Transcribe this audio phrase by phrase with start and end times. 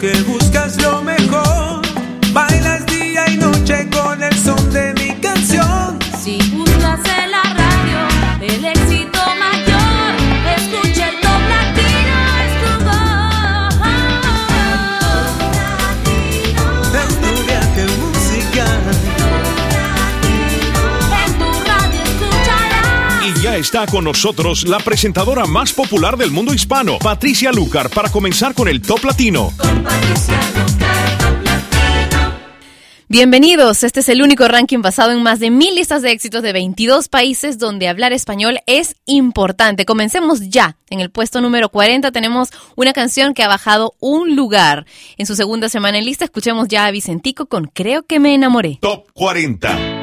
[0.00, 0.37] que
[23.58, 28.68] está con nosotros la presentadora más popular del mundo hispano, Patricia Lucar, para comenzar con
[28.68, 29.52] el Top Latino.
[29.58, 31.78] Con Patricia Lucar, top latino.
[33.10, 36.52] Bienvenidos, este es el único ranking basado en más de mil listas de éxitos de
[36.52, 39.86] 22 países donde hablar español es importante.
[39.86, 40.76] Comencemos ya.
[40.90, 44.86] En el puesto número 40 tenemos una canción que ha bajado un lugar.
[45.16, 48.78] En su segunda semana en lista escuchemos ya a Vicentico con Creo que me enamoré.
[48.80, 49.97] Top 40.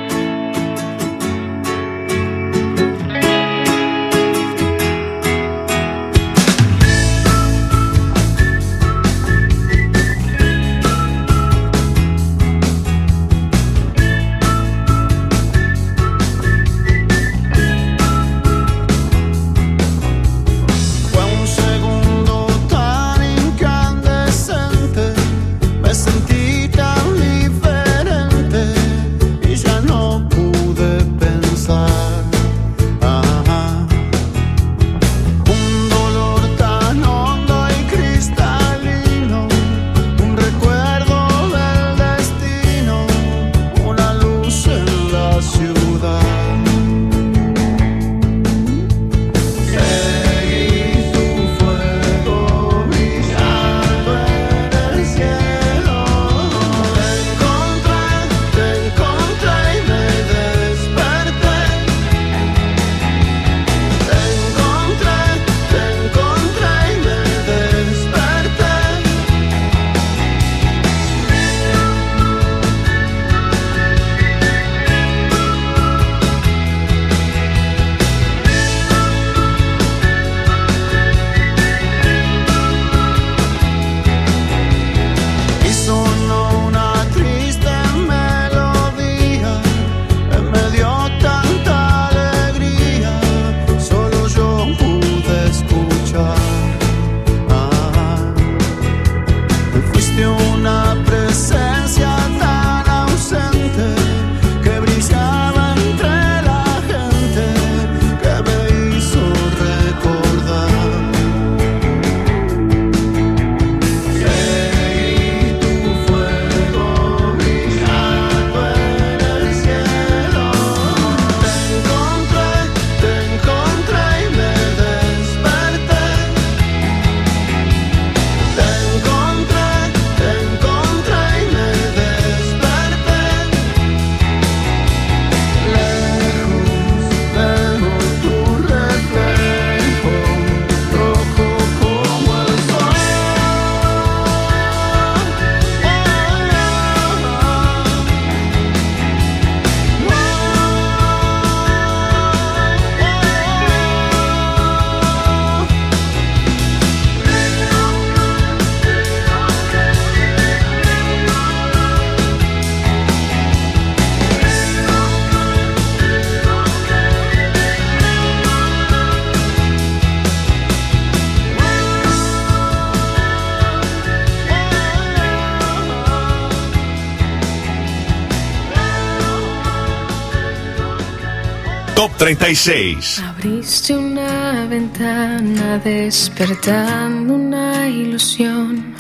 [182.06, 183.20] Top 36.
[183.20, 188.94] Abriste una ventana despertando una ilusión,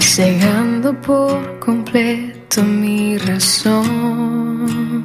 [0.00, 5.04] cegando por completo mi razón.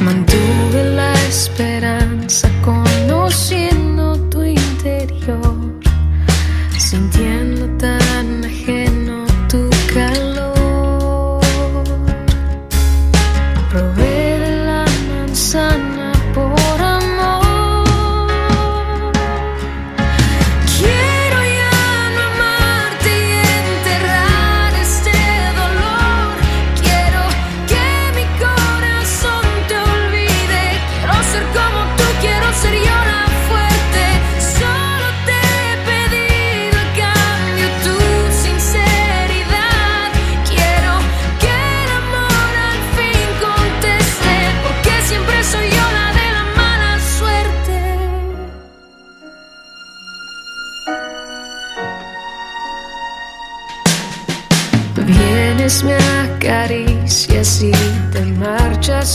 [0.00, 5.80] Mantuve la esperanza conociendo tu interior,
[6.78, 7.49] sintiendo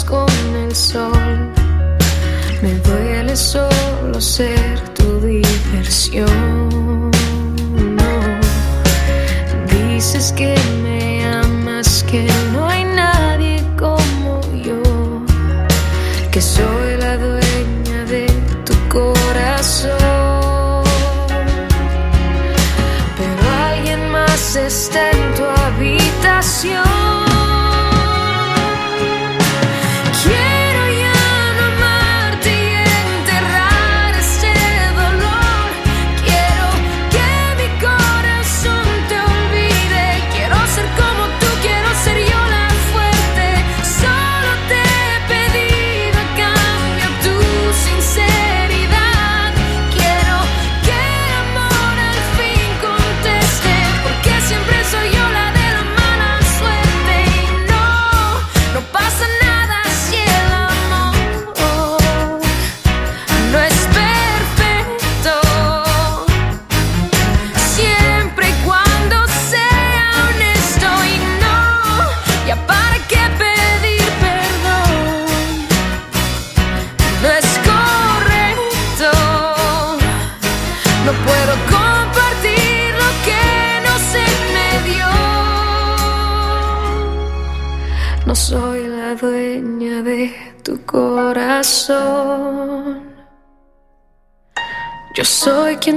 [0.04, 1.52] con el sol.
[2.62, 7.12] Me duele solo ser tu diversión.
[9.70, 14.82] Dices que me amas, que no hay nadie como yo,
[16.32, 18.26] que soy la dueña de
[18.66, 19.94] tu corazón.
[23.18, 26.95] Pero alguien más está en tu habitación.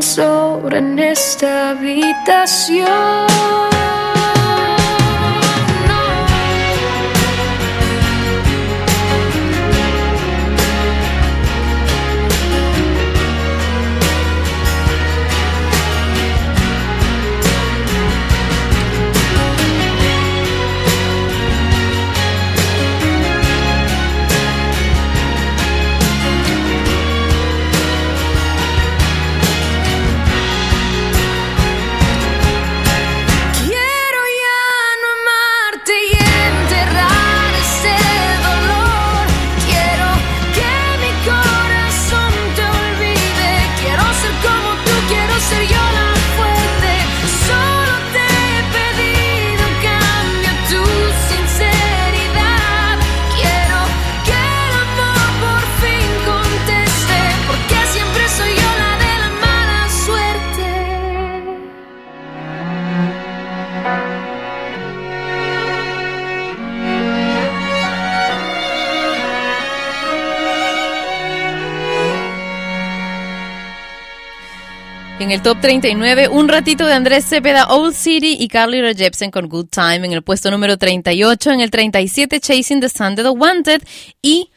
[0.08, 3.47] Sobra en esta habitación.
[75.28, 79.30] En el top 39, un ratito de Andrés Cepeda, Old City y Carly Rae Jepsen
[79.30, 79.96] con Good Time.
[79.96, 83.82] En el puesto número 38, en el 37, Chasing the Sun de The Wanted.
[84.22, 84.48] Y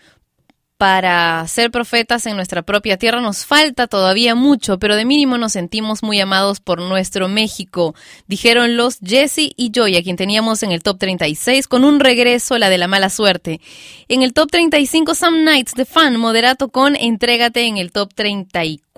[0.77, 5.51] para ser profetas en nuestra propia tierra nos falta todavía mucho, pero de mínimo nos
[5.51, 7.93] sentimos muy amados por nuestro México,
[8.27, 12.57] dijeron los Jesse y Joy, a quien teníamos en el top 36 con un regreso
[12.57, 13.59] la de la mala suerte.
[14.07, 18.90] En el top 35 Some Nights de Fan, moderato con Entrégate en el top 34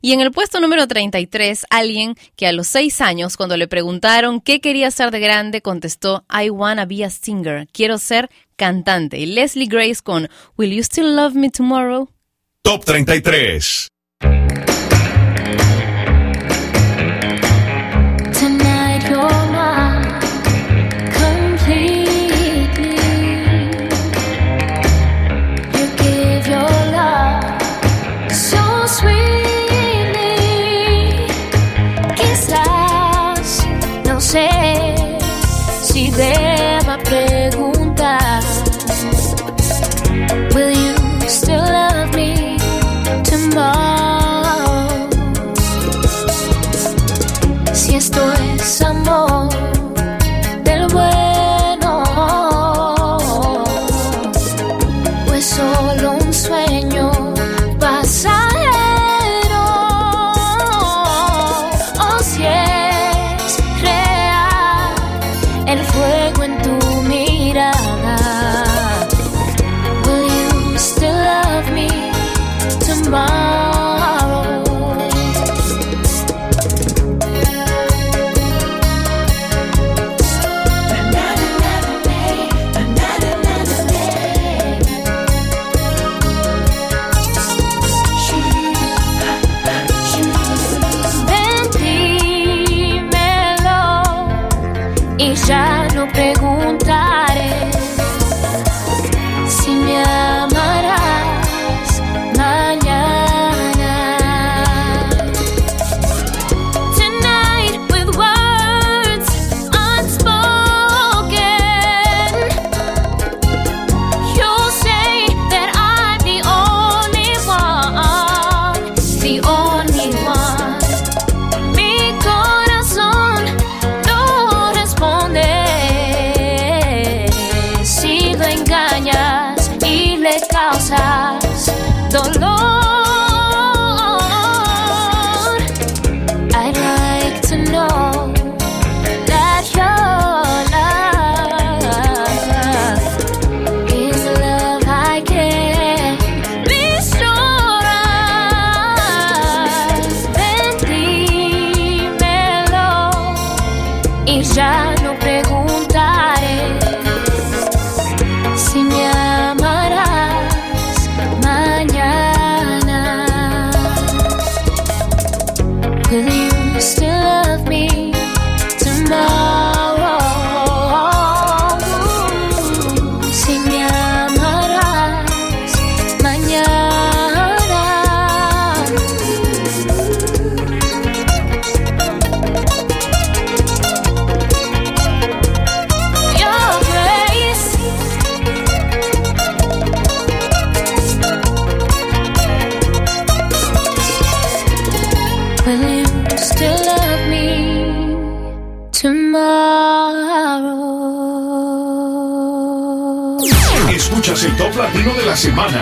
[0.00, 4.40] y en el puesto número 33 alguien que a los 6 años cuando le preguntaron
[4.40, 9.18] qué quería ser de grande contestó I wanna be a singer, quiero ser cantante.
[9.18, 12.08] Y Leslie Grace con Will You Still Love Me Tomorrow?
[12.62, 13.88] Top 33.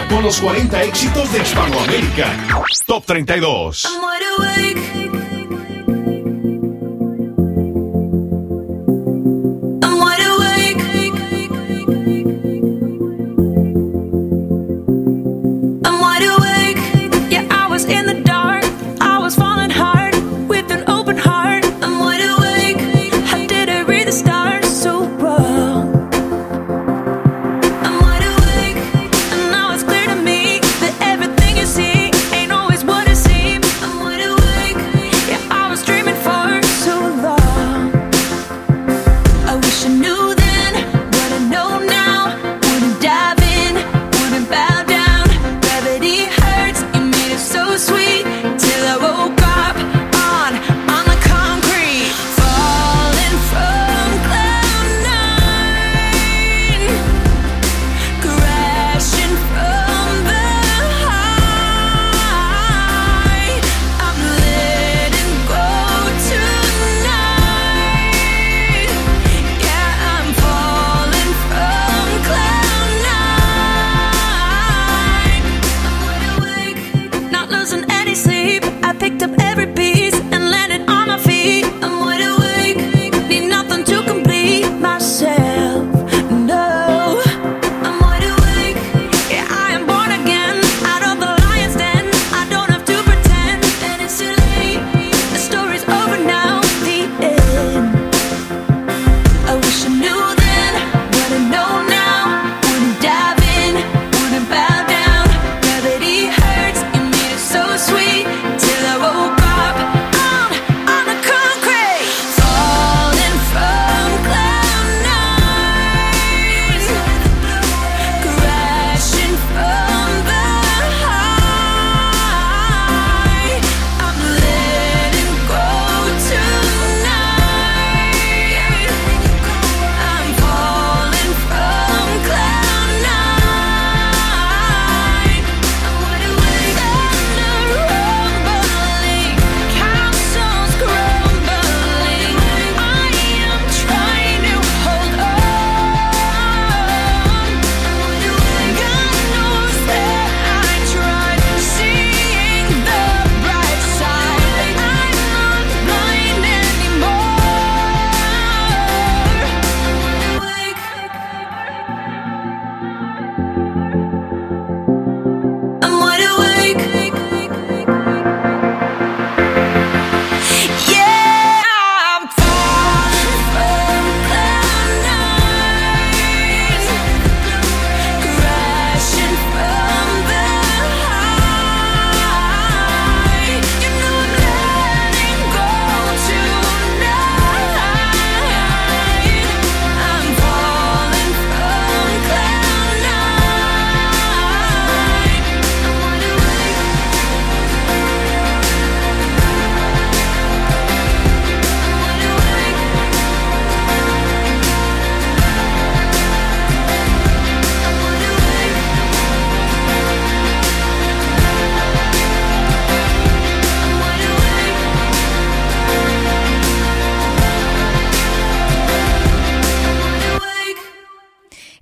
[0.09, 2.27] Con los 40 éxitos de Hispanoamérica.
[2.87, 3.87] Top 32.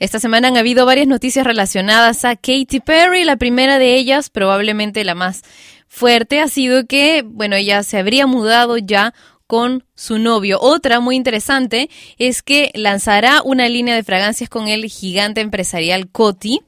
[0.07, 3.25] Esta semana han habido varias noticias relacionadas a Katy Perry.
[3.25, 5.43] La primera de ellas, probablemente la más
[5.89, 9.15] fuerte, ha sido que, bueno, ella se habría mudado ya
[9.49, 10.61] con su novio.
[10.61, 16.61] Otra muy interesante es que lanzará una línea de fragancias con el gigante empresarial Coty.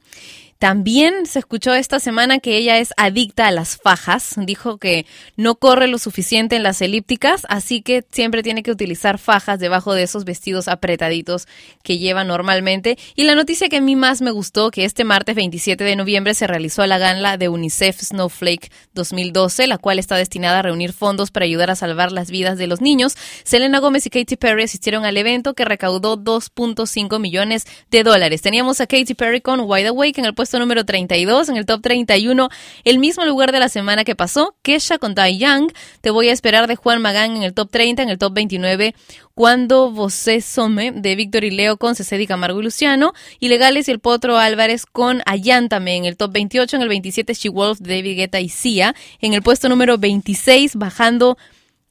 [0.59, 4.35] También se escuchó esta semana que ella es adicta a las fajas.
[4.35, 5.05] Dijo que
[5.37, 9.93] no corre lo suficiente en las elípticas, así que siempre tiene que utilizar fajas debajo
[9.93, 11.47] de esos vestidos apretaditos
[11.81, 12.97] que lleva normalmente.
[13.15, 16.33] Y la noticia que a mí más me gustó, que este martes 27 de noviembre
[16.33, 21.31] se realizó la gala de UNICEF Snowflake 2012, la cual está destinada a reunir fondos
[21.31, 23.15] para ayudar a salvar las vidas de los niños.
[23.45, 28.41] Selena Gómez y Katy Perry asistieron al evento que recaudó 2.5 millones de dólares.
[28.41, 31.81] Teníamos a Katy Perry con Wide Awake en el puesto número 32, en el top
[31.81, 32.49] 31,
[32.85, 36.31] el mismo lugar de la semana que pasó, Kesha con Die Young, Te voy a
[36.31, 38.95] esperar de Juan Magán en el top 30, en el top 29,
[39.35, 43.99] Cuando Vosé Some de Víctor y Leo con Cecedi Camargo y Luciano, Ilegales y el
[43.99, 48.17] Potro Álvarez con Ayántame en el top 28, en el 27 She Wolf de David
[48.17, 51.37] Guetta y Sia, en el puesto número 26, bajando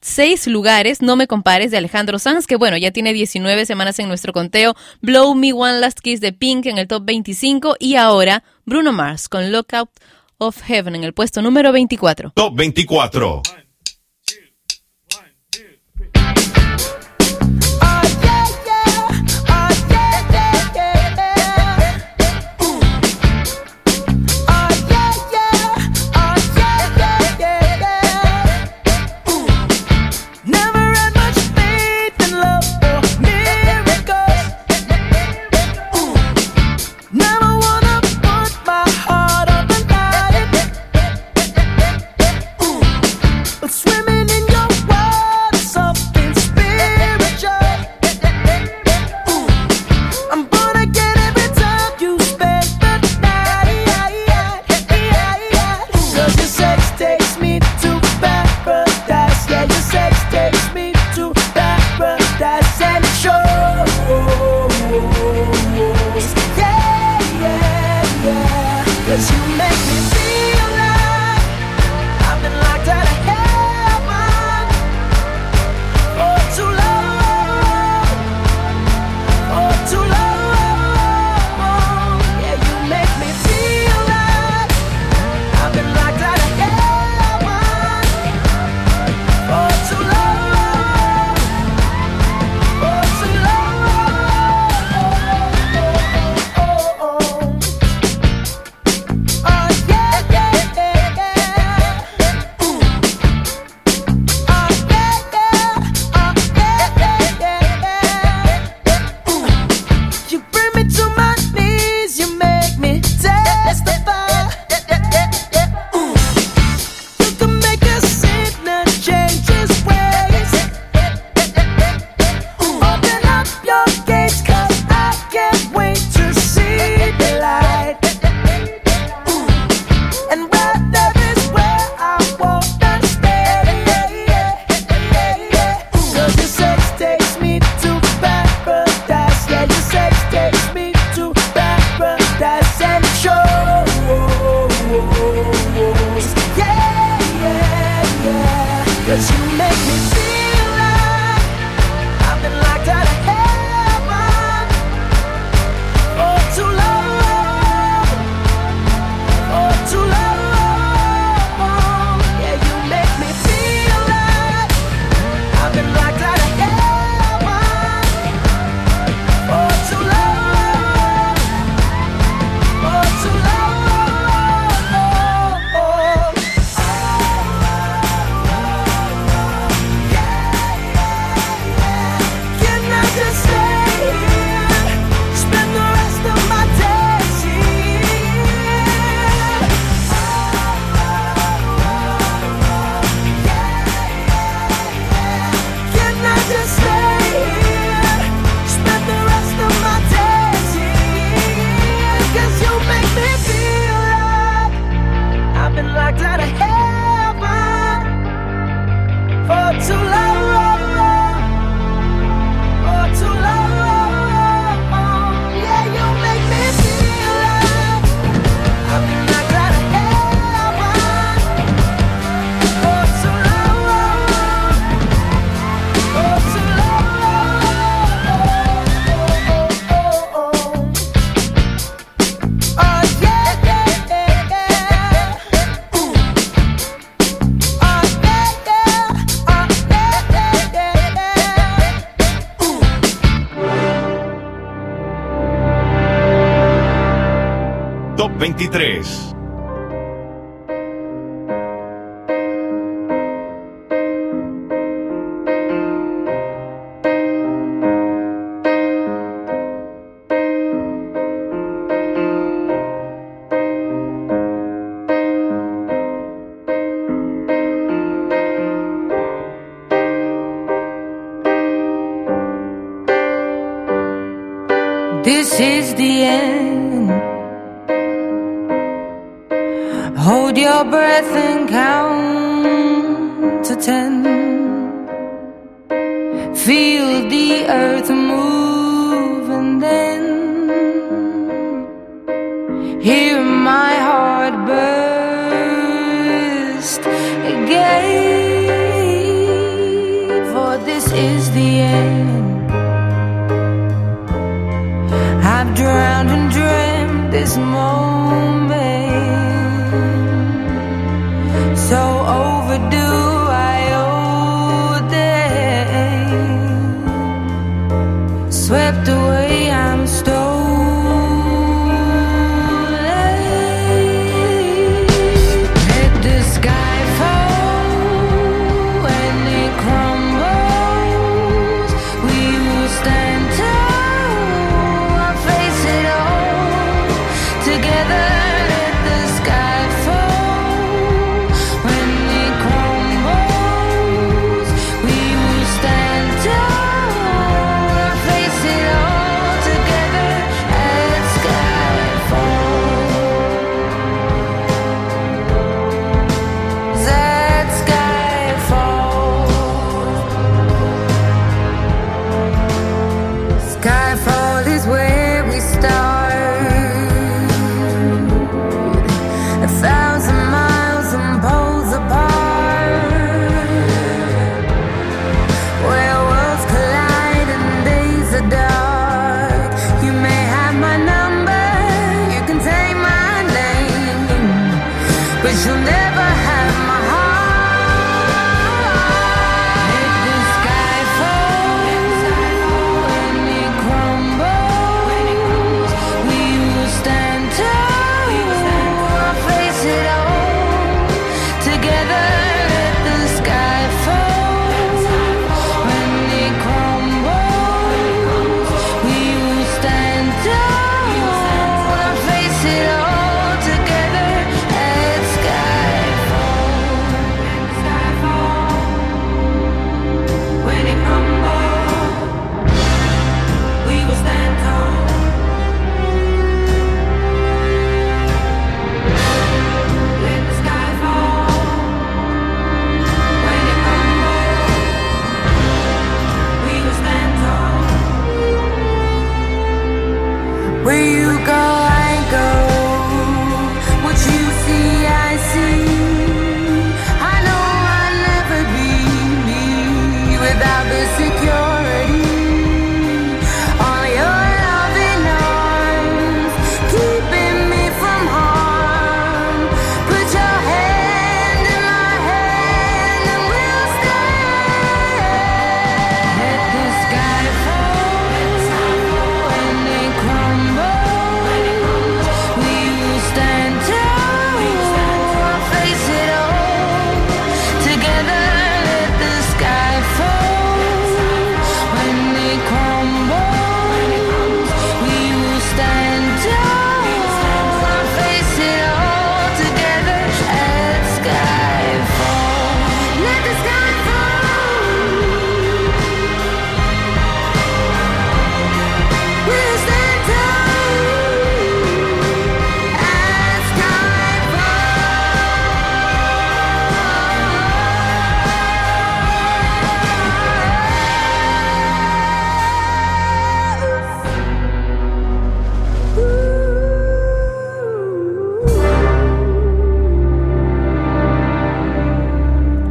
[0.01, 4.07] seis lugares, No me compares, de Alejandro Sanz, que bueno, ya tiene 19 semanas en
[4.07, 8.43] nuestro conteo, Blow Me One Last Kiss de Pink en el top 25 y ahora
[8.65, 9.89] Bruno Mars con Lookout
[10.37, 12.31] of Heaven en el puesto número 24.
[12.35, 13.41] Top 24.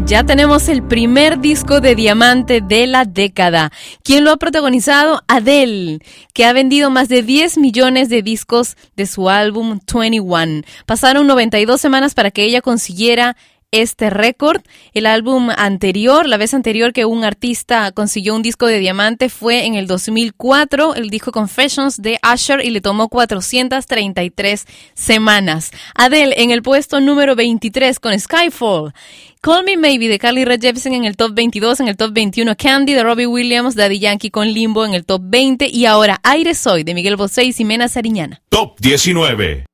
[0.09, 3.71] Ya tenemos el primer disco de diamante de la década.
[4.03, 5.21] ¿Quién lo ha protagonizado?
[5.29, 5.99] Adele,
[6.33, 10.63] que ha vendido más de 10 millones de discos de su álbum 21.
[10.87, 13.37] Pasaron 92 semanas para que ella consiguiera
[13.71, 14.63] este récord.
[14.95, 19.67] El álbum anterior, la vez anterior que un artista consiguió un disco de diamante fue
[19.67, 25.71] en el 2004, el disco Confessions de Usher y le tomó 433 semanas.
[25.95, 28.95] Adele en el puesto número 23 con Skyfall.
[29.41, 32.57] Call Me Maybe de Carly Rae Jepsen en el top 22, en el top 21
[32.57, 36.55] Candy de Robbie Williams, Daddy Yankee con Limbo en el top 20 y ahora Aire
[36.55, 38.43] Soy de Miguel Bosé y Ximena Sariñana.
[38.49, 39.68] Top 19.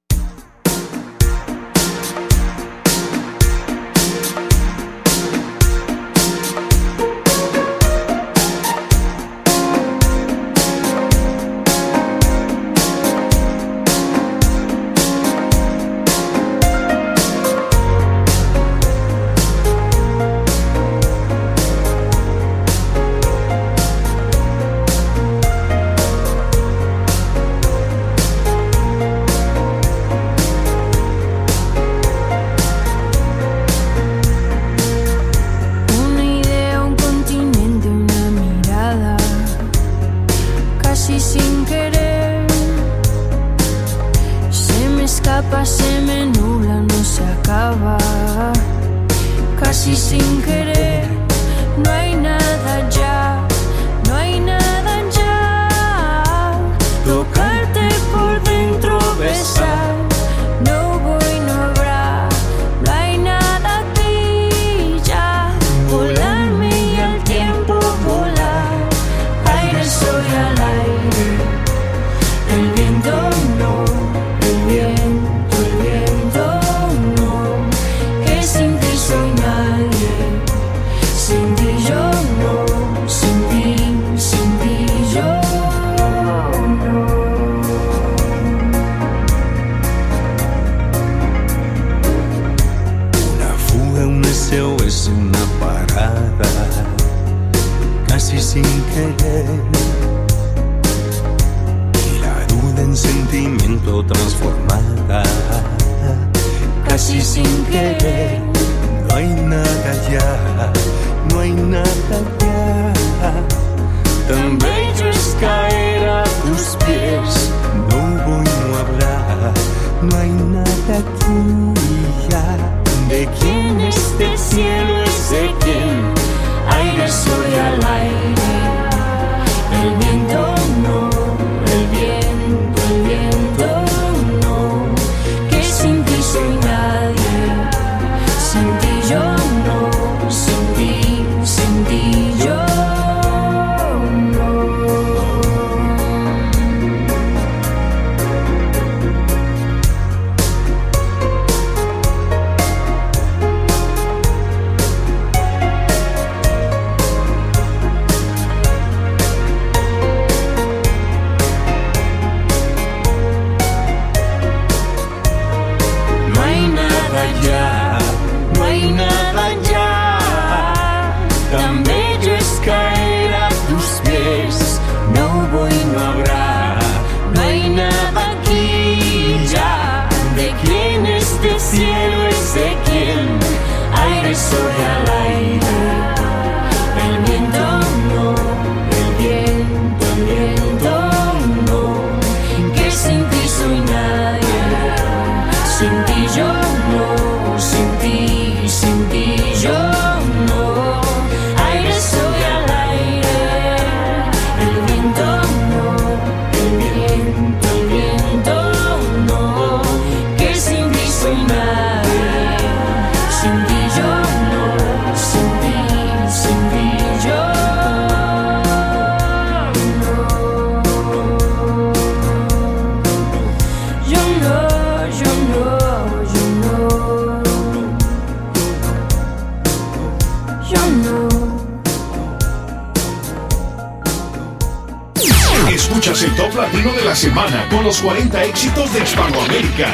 [237.14, 239.86] Semana con los 40 éxitos de Hispanoamérica.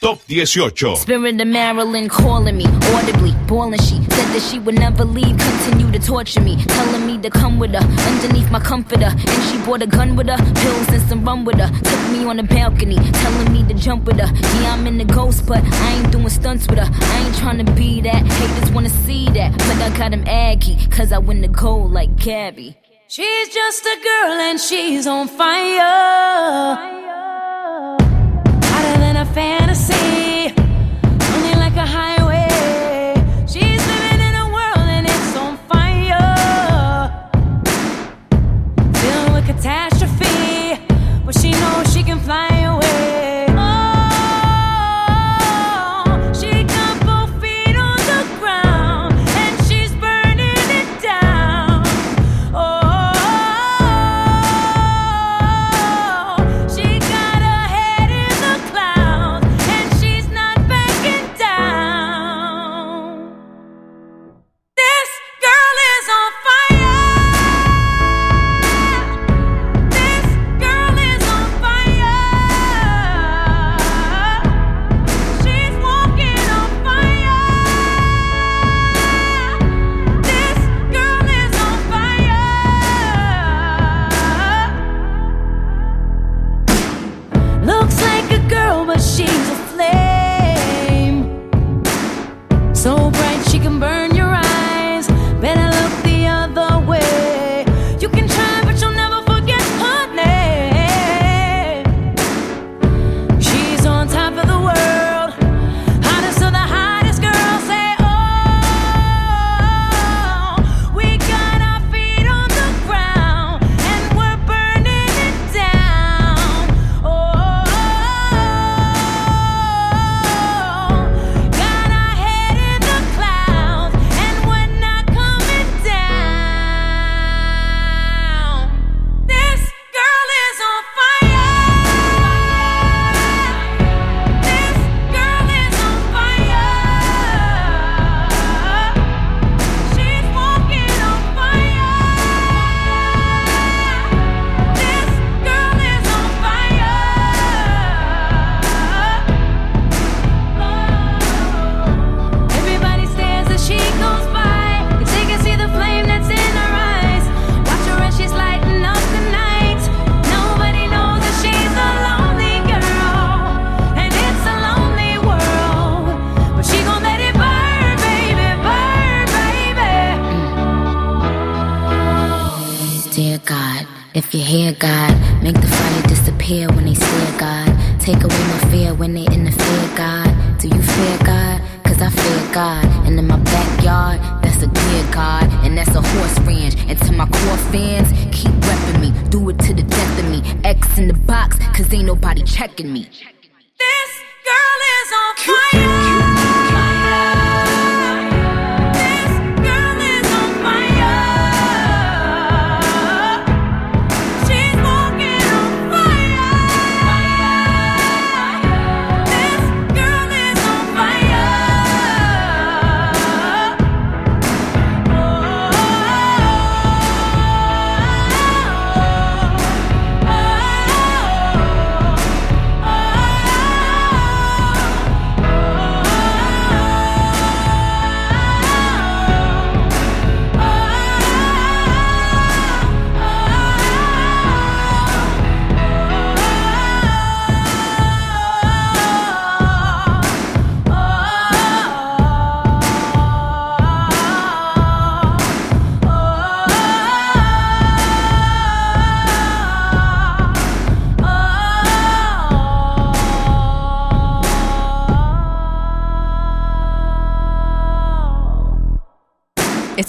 [0.00, 0.96] Top 18.
[0.96, 3.80] Spirit of Marilyn calling me audibly, bawling.
[3.80, 7.58] She said that she would never leave, continue to torture me, telling me to come
[7.58, 9.12] with her underneath my comforter.
[9.12, 11.68] And she brought a gun with her, pills and some rum with her.
[11.68, 14.30] Took me on the balcony, telling me to jump with her.
[14.62, 16.88] Yeah, I'm in the ghost, but I ain't doing stunts with her.
[16.90, 18.26] I ain't trying to be that.
[18.26, 22.16] Haters wanna see that, but I got him aggy, cause I win the gold like
[22.16, 22.76] Gabby.
[23.16, 26.74] She's just a girl and she's on fire.
[28.64, 29.83] Hotter than a fantasy.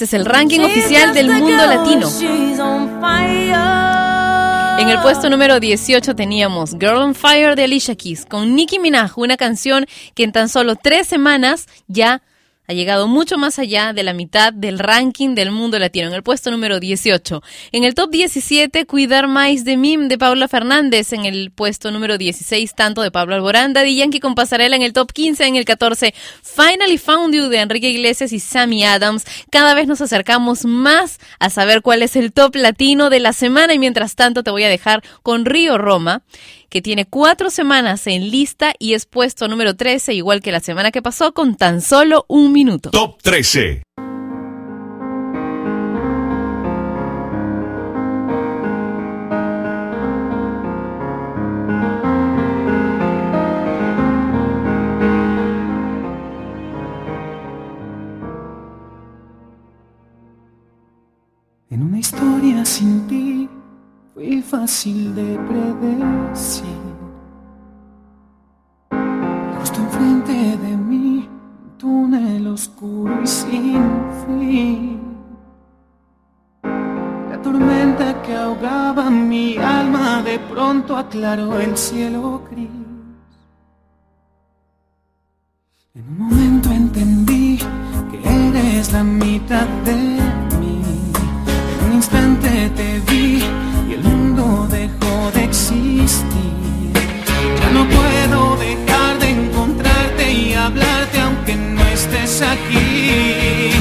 [0.06, 2.08] Este es el ranking oficial del mundo latino.
[4.80, 9.18] En el puesto número 18 teníamos Girl on Fire de Alicia Keys con Nicki Minaj,
[9.18, 12.22] una canción que en tan solo tres semanas ya
[12.68, 16.24] ha llegado mucho más allá de la mitad del ranking del mundo latino, en el
[16.24, 17.42] puesto número 18.
[17.72, 22.18] En el top 17, Cuidar Más de Mim de Paula Fernández, en el puesto número
[22.18, 25.66] 16, tanto de Pablo Alborán, Daddy Yankee con Pasarela en el top 15, en el
[25.66, 29.26] 14, Finally Found You de Enrique Iglesias y Sammy Adams.
[29.52, 33.74] Cada vez nos acercamos más a saber cuál es el top latino de la semana
[33.74, 36.24] y mientras tanto te voy a dejar con Río Roma
[36.76, 40.92] que tiene cuatro semanas en lista y es puesto número 13, igual que la semana
[40.92, 42.90] que pasó, con tan solo un minuto.
[42.92, 43.82] Top 13.
[61.70, 63.55] En una historia sin ti
[64.16, 66.84] fui fácil de predecir.
[69.60, 70.32] Justo enfrente
[70.66, 73.84] de mí, un túnel oscuro y sin
[74.26, 75.02] fin.
[76.64, 82.70] La tormenta que ahogaba mi alma de pronto aclaró el cielo gris.
[85.94, 87.58] En un momento entendí
[88.10, 89.96] que eres la mitad de
[90.62, 90.82] mí.
[91.82, 92.45] En un instante
[96.06, 103.72] Ya no puedo dejar de encontrarte y hablarte aunque no estés aquí.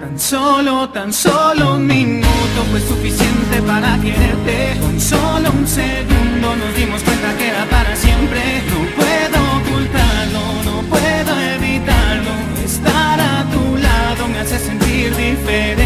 [0.00, 4.78] Tan solo, tan solo un minuto fue suficiente para quererte.
[4.80, 8.40] Con solo un segundo nos dimos cuenta que era para siempre.
[8.70, 12.30] No puedo ocultarlo, no puedo evitarlo.
[12.64, 15.85] Estar a tu lado me hace sentir diferente.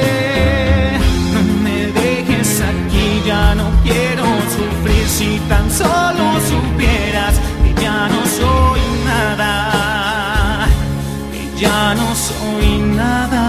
[3.31, 4.25] Ya no quiero
[4.55, 5.07] sufrir.
[5.17, 9.51] Si tan solo supieras que ya no soy nada,
[11.31, 12.69] que ya no soy
[13.01, 13.40] nada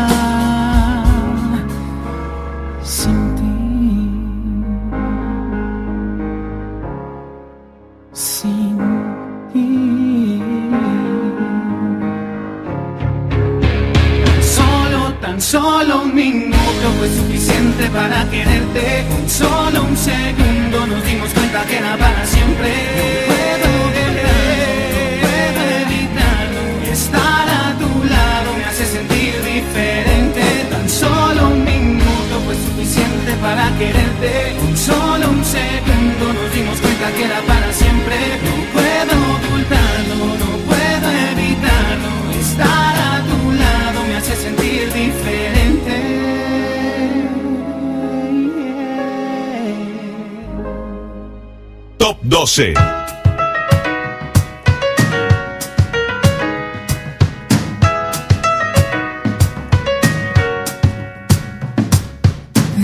[52.53, 52.75] 12.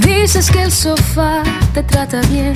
[0.07, 1.43] Dices que el sofá
[1.75, 2.55] te trata bien,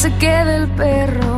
[0.00, 1.36] se queda el perro?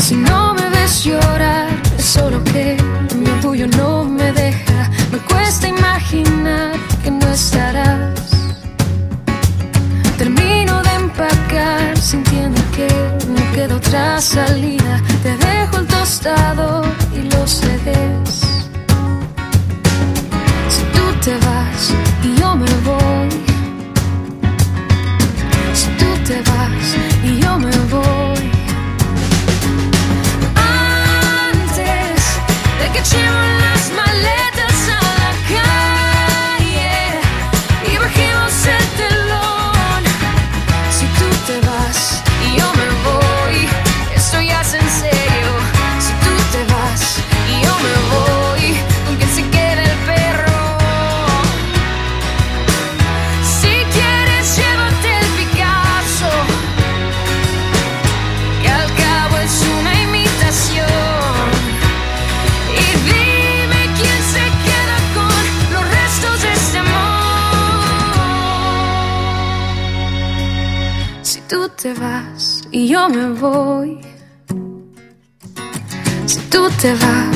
[0.00, 1.66] Si no me ves llorar,
[1.98, 2.76] es solo que
[3.16, 4.88] mi orgullo no me deja.
[5.10, 6.70] Me cuesta imaginar
[7.02, 8.30] que no estarás.
[10.18, 12.88] Termino de empacar sintiendo que
[13.26, 15.02] no queda otra salida.
[15.24, 18.47] Te dejo el tostado y los CDs.
[21.28, 21.57] Si tú
[72.98, 73.98] yo me voy,
[76.26, 77.27] si tú te vas.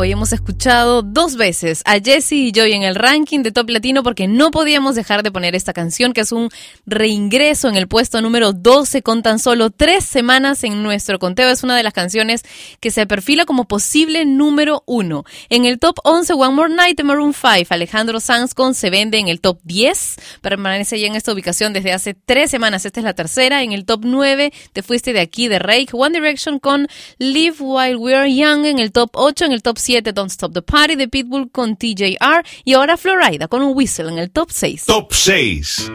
[0.00, 4.04] Hoy hemos escuchado dos veces a Jesse y Joy en el ranking de Top Latino
[4.04, 6.50] porque no podíamos dejar de poner esta canción que es un
[6.86, 11.50] reingreso en el puesto número 12 con tan solo tres semanas en nuestro conteo.
[11.50, 12.44] Es una de las canciones
[12.78, 15.24] que se perfila como posible número uno.
[15.48, 19.18] En el top 11, One More Night de Maroon 5, Alejandro Sanz con Se Vende
[19.18, 20.14] en el top 10.
[20.42, 22.86] Permanece ya en esta ubicación desde hace tres semanas.
[22.86, 23.64] Esta es la tercera.
[23.64, 25.88] En el top 9, Te Fuiste de Aquí de Rake.
[25.90, 26.86] One Direction con
[27.18, 29.46] Live While We're Young en el top 8.
[29.46, 32.44] En el top 7, Don't Stop the Party de Pitbull con TJR.
[32.64, 34.84] Y ahora Florida con un Whistle en el top 6.
[34.84, 35.90] Top 6.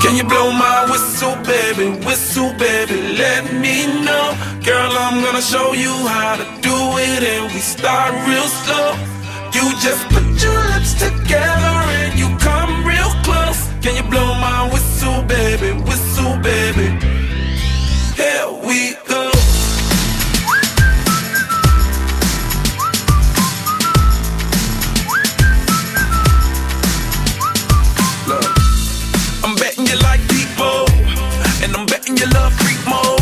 [0.00, 1.98] Can you blow my whistle, baby?
[2.06, 4.36] Whistle, baby, let me know.
[4.62, 8.94] Girl, I'm gonna show you how to do it, and we start real slow.
[9.54, 12.83] You just put your lips together and you come real close.
[13.84, 15.72] Can you blow my whistle, baby?
[15.82, 16.88] Whistle, baby.
[18.16, 19.28] Here we go.
[28.26, 28.48] Look,
[29.44, 30.88] I'm betting you like people,
[31.62, 33.20] and I'm betting you love freak mode,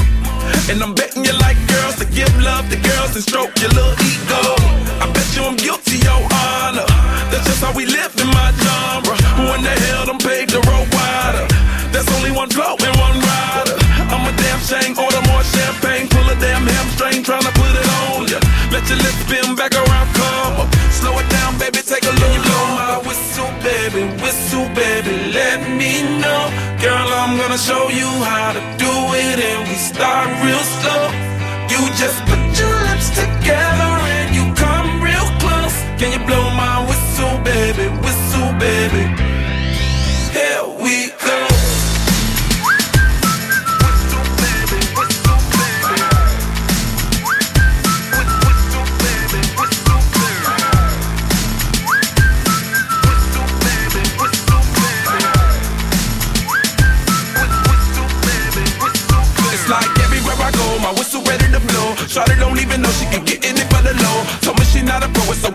[0.71, 3.95] and I'm betting you like girls to give love to girls and stroke your little
[3.99, 4.55] ego.
[5.03, 6.87] I bet you I'm guilty, your honor.
[7.35, 9.22] That's just how we live in my genre.
[9.37, 11.47] Who in the hell done paved the road wider?
[11.93, 13.77] There's only one flow and one rider.
[14.13, 18.29] I'm a damn shame, order more champagne, pull a damn hamstring, tryna put it on
[18.29, 18.39] ya.
[18.73, 20.69] Let your lips spin back around, come up.
[20.91, 22.33] Slow it down, baby, take a look.
[22.33, 26.43] You blow my whistle, baby, whistle, baby, let me know.
[26.81, 30.32] Girl, I'm gonna show you how to do it, and we start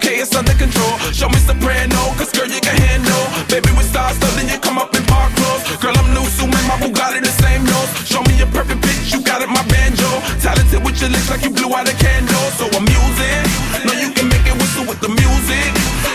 [0.08, 0.96] okay, it's under control.
[1.12, 3.24] Show me soprano, cause girl, you can handle.
[3.52, 5.64] Baby, with stars, so then you come up in park clothes.
[5.84, 7.92] Girl, I'm new, so my Bugatti the same nose.
[8.08, 10.08] Show me a perfect pitch, you got it, my banjo.
[10.40, 12.48] Talented with your lips like you blew out a candle.
[12.56, 13.44] So I'm using,
[13.84, 15.70] know you can make it whistle with the music.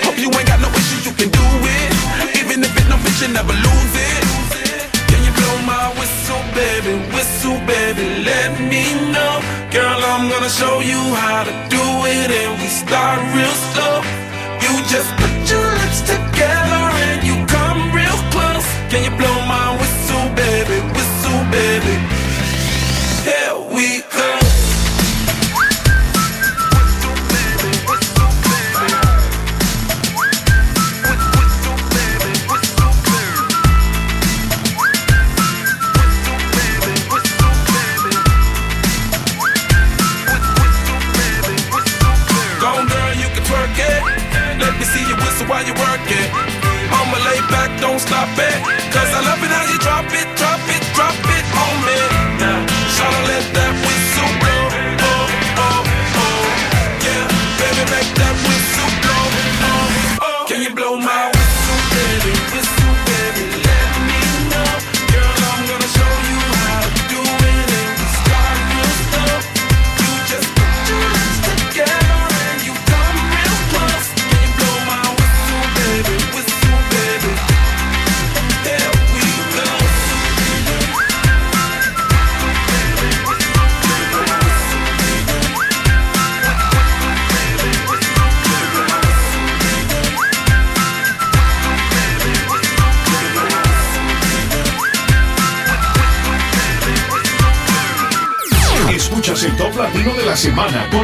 [0.08, 1.90] Hope you ain't got no issues, you can do it.
[2.40, 4.22] Even if it no fit, you never lose it.
[5.10, 6.96] Can you blow my whistle, baby?
[7.12, 9.42] Whistle, baby, let me know.
[9.72, 12.61] Girl, I'm gonna show you how to do it, and
[12.92, 14.04] got real stuff.
[14.60, 15.21] You just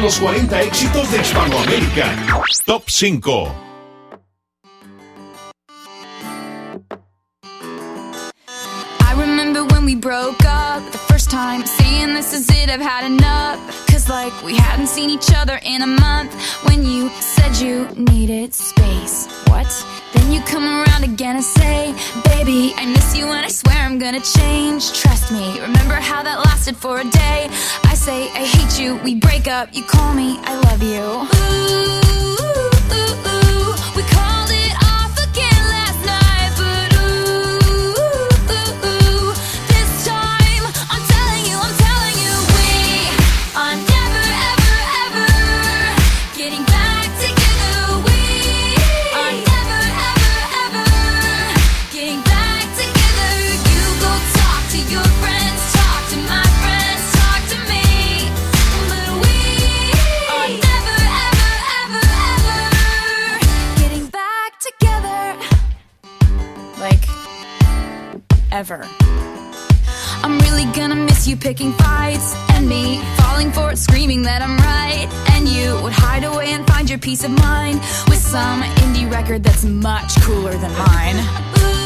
[0.09, 2.07] los 40 éxitos de Hispanoamérica.
[2.65, 3.51] Top 5.
[9.01, 13.05] I remember when we broke up the first time, saying this is it, I've had
[13.05, 13.59] enough.
[13.85, 16.33] Cause like we hadn't seen each other in a month
[16.65, 19.27] when you said you needed space.
[19.47, 19.69] What?
[20.15, 21.93] Then you come around again and say,
[22.23, 24.91] Baby, I miss you and I swear I'm gonna change.
[25.31, 27.47] Me, remember how that lasted for a day?
[27.83, 31.05] I say, I hate you, we break up, you call me, I love you.
[31.05, 32.09] Ooh,
[32.41, 33.38] ooh, ooh,
[70.21, 74.57] I'm really gonna miss you picking fights and me falling for it, screaming that I'm
[74.57, 75.07] right.
[75.31, 77.79] And you would hide away and find your peace of mind
[78.09, 81.15] with some indie record that's much cooler than mine.
[81.59, 81.78] Ooh,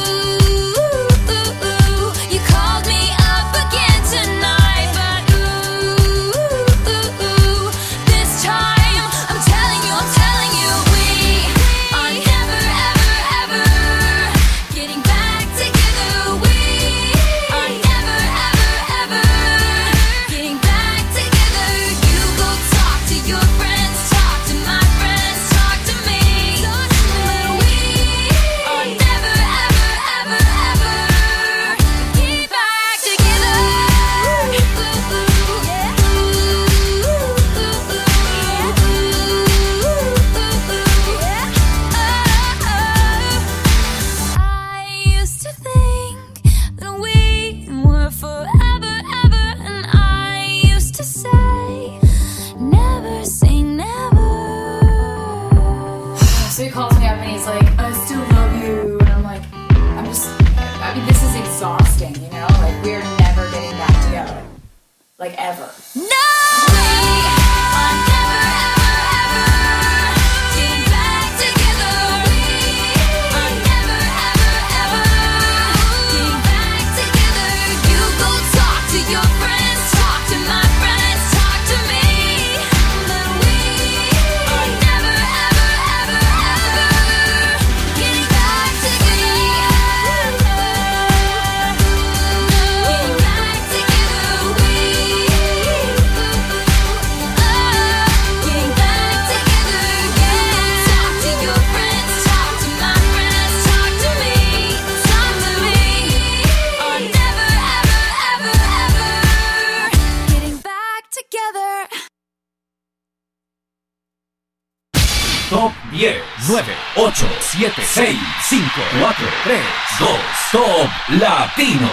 [116.96, 118.20] 8, 7, 6,
[118.50, 118.66] 5,
[119.00, 119.60] 4, 3,
[120.00, 120.10] 2,
[120.52, 120.90] Top
[121.20, 121.90] Latino.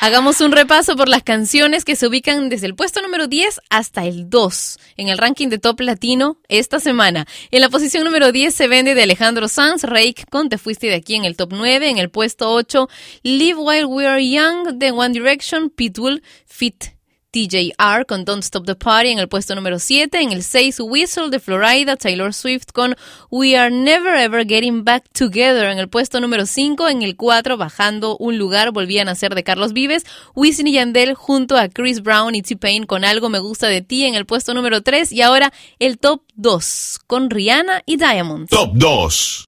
[0.00, 4.04] Hagamos un repaso por las canciones que se ubican desde el puesto número 10 hasta
[4.04, 7.26] el 2 en el ranking de Top Latino esta semana.
[7.50, 10.94] En la posición número 10 se vende de Alejandro Sanz, Rake con Te Fuiste de
[10.94, 11.90] aquí en el top 9.
[11.90, 12.88] En el puesto 8,
[13.24, 16.99] Live While We Are Young de One Direction, Pitbull, Fit
[17.30, 20.20] TJR con Don't Stop the Party en el puesto número 7.
[20.20, 22.96] En el 6, Whistle de Florida, Taylor Swift con
[23.30, 26.88] We Are Never Ever Getting Back Together en el puesto número 5.
[26.88, 30.04] En el 4, bajando un lugar, volvían a ser de Carlos Vives,
[30.34, 34.06] Wisin y Yandel junto a Chris Brown y T-Pain con Algo Me Gusta de Ti
[34.06, 35.12] en el puesto número 3.
[35.12, 38.50] Y ahora el top 2 con Rihanna y Diamonds.
[38.50, 39.44] Top 2.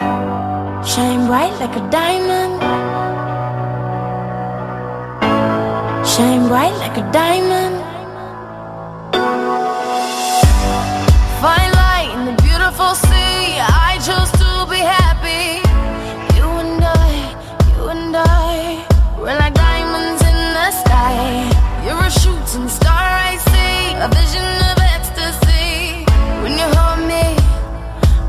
[0.85, 2.72] Shine bright like a diamond.
[6.05, 7.77] Shine bright like a diamond.
[11.41, 13.63] Fine light in the beautiful sea.
[13.63, 15.63] I chose to be happy.
[16.37, 17.13] You and I,
[17.73, 18.85] you and I,
[19.17, 21.49] we're like diamonds in the sky.
[21.87, 26.05] You're a shooting star I see, a vision of ecstasy.
[26.43, 27.25] When you hold me,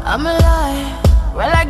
[0.05, 1.36] I'm alive.
[1.36, 1.69] We're like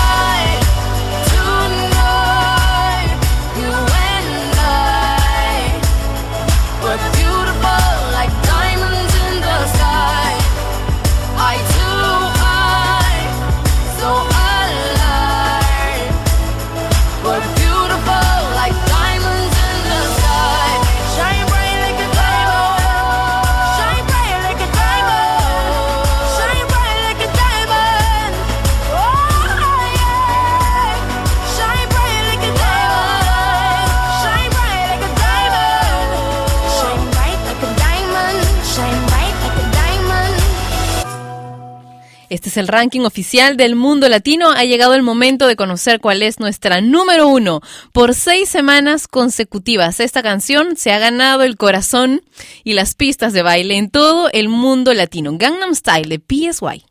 [42.31, 44.51] Este es el ranking oficial del mundo latino.
[44.51, 47.59] Ha llegado el momento de conocer cuál es nuestra número uno.
[47.91, 52.21] Por seis semanas consecutivas, esta canción se ha ganado el corazón
[52.63, 55.31] y las pistas de baile en todo el mundo latino.
[55.33, 56.85] Gangnam Style de PSY.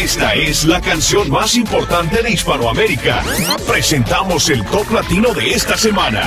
[0.00, 3.22] Esta es la canción más importante de Hispanoamérica.
[3.68, 6.26] Presentamos el top latino de esta semana.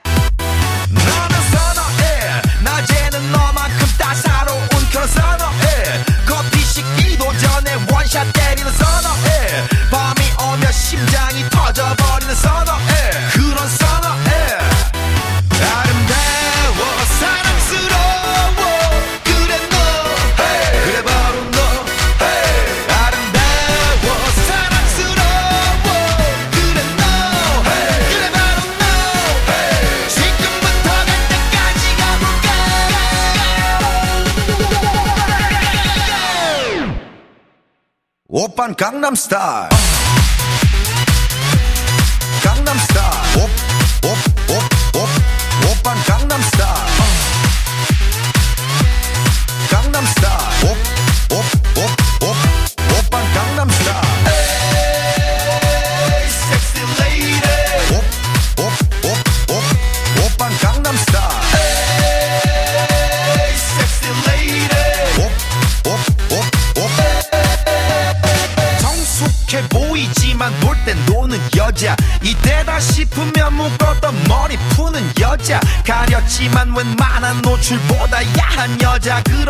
[38.69, 39.69] Gangnam Style.
[79.03, 79.40] 여자 그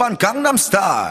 [0.00, 1.10] 오빤 강남스타일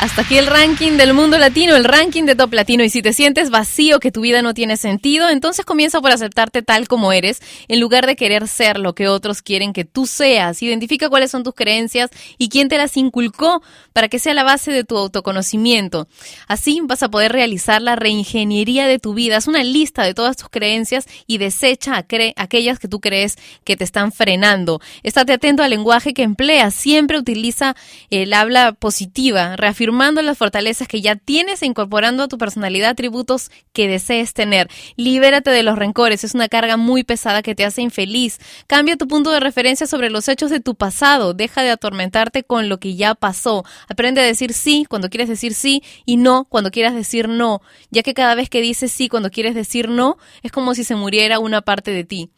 [0.00, 2.84] Hasta aquí el ranking del mundo latino, el ranking de top latino.
[2.84, 6.62] Y si te sientes vacío, que tu vida no tiene sentido, entonces comienza por aceptarte
[6.62, 10.62] tal como eres, en lugar de querer ser lo que otros quieren que tú seas.
[10.62, 13.60] Identifica cuáles son tus creencias y quién te las inculcó
[13.92, 16.06] para que sea la base de tu autoconocimiento.
[16.46, 19.38] Así vas a poder realizar la reingeniería de tu vida.
[19.38, 21.96] Haz una lista de todas tus creencias y desecha
[22.36, 23.34] aquellas que tú crees
[23.64, 24.80] que te están frenando.
[25.02, 26.72] Estate atento al lenguaje que empleas.
[26.72, 27.74] Siempre utiliza
[28.10, 29.56] el habla positiva,
[29.88, 34.68] reafirmando las fortalezas que ya tienes e incorporando a tu personalidad atributos que desees tener.
[34.96, 38.38] Libérate de los rencores, es una carga muy pesada que te hace infeliz.
[38.66, 42.68] Cambia tu punto de referencia sobre los hechos de tu pasado, deja de atormentarte con
[42.68, 43.64] lo que ya pasó.
[43.88, 48.02] Aprende a decir sí cuando quieres decir sí y no cuando quieras decir no, ya
[48.02, 51.38] que cada vez que dices sí cuando quieres decir no, es como si se muriera
[51.38, 52.30] una parte de ti.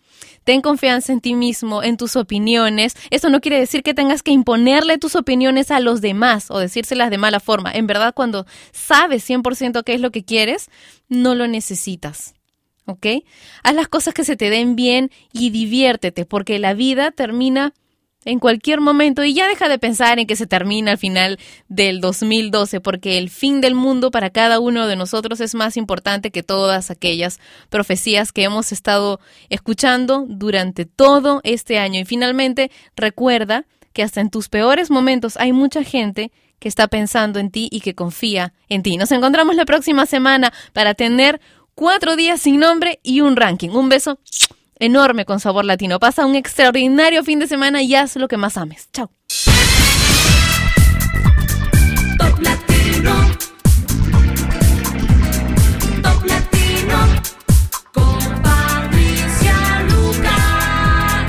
[0.45, 2.95] Ten confianza en ti mismo, en tus opiniones.
[3.11, 7.11] Esto no quiere decir que tengas que imponerle tus opiniones a los demás o decírselas
[7.11, 7.73] de mala forma.
[7.73, 10.71] En verdad, cuando sabes 100% qué es lo que quieres,
[11.09, 12.35] no lo necesitas.
[12.87, 13.07] ¿Ok?
[13.63, 17.73] Haz las cosas que se te den bien y diviértete, porque la vida termina
[18.25, 22.01] en cualquier momento y ya deja de pensar en que se termina al final del
[22.01, 26.43] 2012 porque el fin del mundo para cada uno de nosotros es más importante que
[26.43, 27.41] todas aquellas
[27.71, 34.31] profecías que hemos estado escuchando durante todo este año y finalmente recuerda que hasta en
[34.31, 38.83] tus peores momentos hay mucha gente que está pensando en ti y que confía en
[38.83, 38.99] ti.
[38.99, 41.41] Nos encontramos la próxima semana para tener
[41.75, 43.71] cuatro días sin nombre y un ranking.
[43.71, 44.19] Un beso
[44.81, 46.01] enorme con sabor latino.
[46.01, 48.89] Pasa un extraordinario fin de semana y haz lo que más ames.
[48.93, 49.11] Chao.
[52.19, 53.13] Top Latino.
[56.03, 56.99] Top Latino.
[57.93, 61.29] Con Patricia Luca.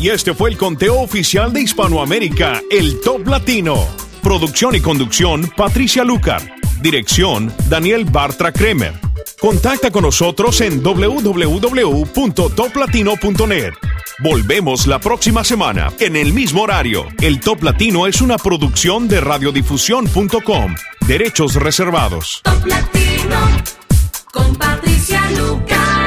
[0.00, 3.76] Y este fue el conteo oficial de Hispanoamérica, el Top Latino.
[4.22, 6.42] Producción y conducción, Patricia Lucar.
[6.80, 9.11] Dirección, Daniel Bartra Kremer.
[9.42, 13.72] Contacta con nosotros en www.toplatino.net.
[14.20, 17.08] Volvemos la próxima semana, en el mismo horario.
[17.20, 20.76] El Top Latino es una producción de radiodifusión.com.
[21.08, 22.40] Derechos reservados.
[22.44, 23.36] Top Latino.
[24.30, 26.01] Con Patricia Luca.